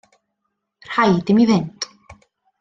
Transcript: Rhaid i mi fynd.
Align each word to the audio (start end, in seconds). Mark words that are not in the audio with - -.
Rhaid 0.93 1.31
i 1.33 1.37
mi 1.41 1.47
fynd. 1.53 1.89